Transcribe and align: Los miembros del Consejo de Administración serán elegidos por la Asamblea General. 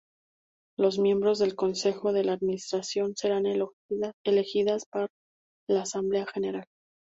Los 0.79 0.97
miembros 0.97 1.37
del 1.37 1.55
Consejo 1.55 2.11
de 2.11 2.21
Administración 2.27 3.15
serán 3.15 3.43
elegidos 4.23 4.87
por 4.91 5.09
la 5.69 5.83
Asamblea 5.83 6.25
General. 6.25 6.65